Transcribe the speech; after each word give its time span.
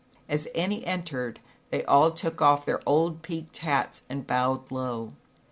As 0.27 0.47
Annie 0.55 0.83
entered 0.83 1.41
they 1.69 1.85
all 1.85 2.09
took 2.09 2.41
off 2.41 2.65
their 2.65 2.81
odd 2.89 3.21
peaked 3.21 3.57
hats 3.59 4.01
and 4.09 4.25
bowed 4.25 4.71
low. 4.71 5.13